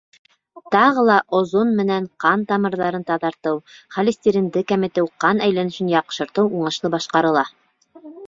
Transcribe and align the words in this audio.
Тағы 0.75 1.01
ла 1.09 1.17
озон 1.39 1.73
менән 1.79 2.07
ҡан 2.25 2.45
тамырҙарын 2.51 3.03
таҙартыу, 3.11 3.59
холестеринды 3.99 4.65
кәметеү, 4.73 5.05
ҡан 5.25 5.45
әйләнешен 5.49 5.93
яҡшыртыу 5.99 6.49
уңышлы 6.61 6.95
башҡарыла. 6.97 7.45